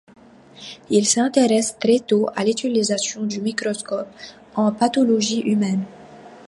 [0.89, 4.07] Il s'intéresse très tôt à l'utilisation du microscope
[4.55, 5.85] en pathologie humaine.